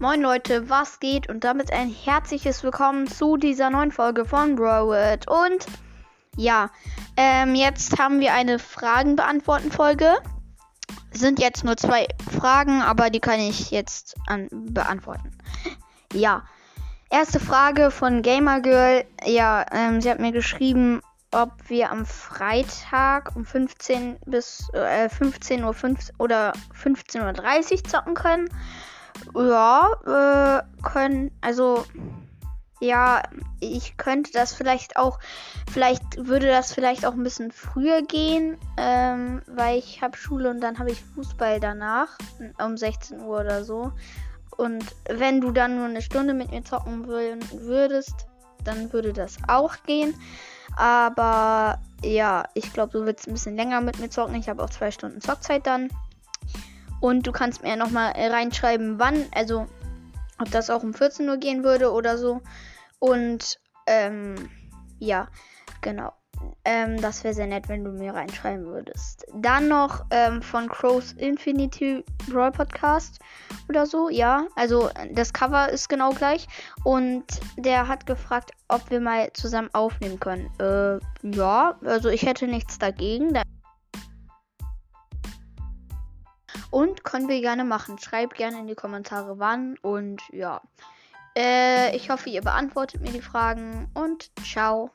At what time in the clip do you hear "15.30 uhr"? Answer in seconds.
26.80-27.84